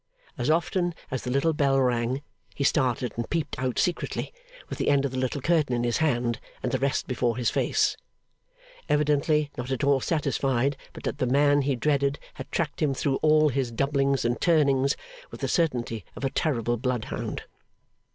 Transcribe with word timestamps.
As 0.35 0.49
often 0.49 0.95
as 1.11 1.21
the 1.21 1.29
little 1.29 1.53
bell 1.53 1.79
rang, 1.79 2.23
he 2.55 2.63
started 2.63 3.13
and 3.17 3.29
peeped 3.29 3.59
out 3.59 3.77
secretly, 3.77 4.33
with 4.67 4.79
the 4.79 4.89
end 4.89 5.05
of 5.05 5.11
the 5.11 5.19
little 5.19 5.41
curtain 5.41 5.75
in 5.75 5.83
his 5.83 5.97
hand 5.97 6.39
and 6.63 6.71
the 6.71 6.79
rest 6.79 7.05
before 7.05 7.37
his 7.37 7.51
face; 7.51 7.95
evidently 8.89 9.51
not 9.59 9.69
at 9.69 9.83
all 9.83 9.99
satisfied 10.01 10.75
but 10.93 11.03
that 11.03 11.19
the 11.19 11.27
man 11.27 11.61
he 11.61 11.75
dreaded 11.75 12.17
had 12.33 12.51
tracked 12.51 12.81
him 12.81 12.95
through 12.95 13.17
all 13.17 13.49
his 13.49 13.71
doublings 13.71 14.25
and 14.25 14.41
turnings, 14.41 14.97
with 15.29 15.41
the 15.41 15.47
certainty 15.47 16.03
of 16.15 16.25
a 16.25 16.31
terrible 16.31 16.77
bloodhound. 16.77 17.43